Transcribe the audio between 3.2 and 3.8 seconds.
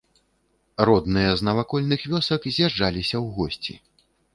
ў госці.